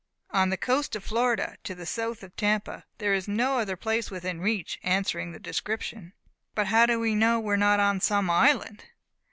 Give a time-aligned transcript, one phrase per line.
[0.31, 2.85] "On the coast of Florida, to the south of Tampa.
[2.97, 6.13] There is no other place within reach, answering the description."
[6.55, 8.85] "But how do you know we are not on some island?"